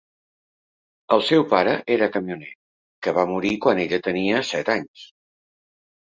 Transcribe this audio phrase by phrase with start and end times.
[1.17, 2.49] El seu pare era camioner,
[3.07, 5.05] que va morir quan ella tenia set anys.